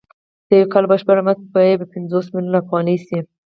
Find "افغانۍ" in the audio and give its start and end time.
2.61-2.97